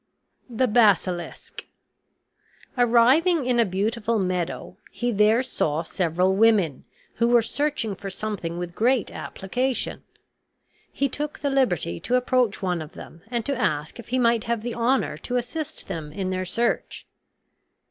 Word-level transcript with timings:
THE 0.49 0.65
BASILISK 0.67 1.63
Arriving 2.75 3.45
in 3.45 3.59
a 3.59 3.65
beautiful 3.65 4.17
meadow, 4.17 4.77
he 4.89 5.11
there 5.11 5.43
saw 5.43 5.83
several 5.83 6.35
women, 6.35 6.85
who 7.17 7.27
were 7.27 7.43
searching 7.43 7.93
for 7.93 8.09
something 8.09 8.57
with 8.57 8.73
great 8.73 9.11
application. 9.11 10.01
He 10.91 11.07
took 11.07 11.37
the 11.41 11.51
liberty 11.51 11.99
to 11.99 12.15
approach 12.15 12.63
one 12.63 12.81
of 12.81 12.93
them, 12.93 13.21
and 13.27 13.45
to 13.45 13.55
ask 13.55 13.99
if 13.99 14.07
he 14.07 14.17
might 14.17 14.45
have 14.45 14.63
the 14.63 14.73
honor 14.73 15.17
to 15.17 15.35
assist 15.37 15.87
them 15.87 16.11
in 16.11 16.31
their 16.31 16.45
search. 16.45 17.05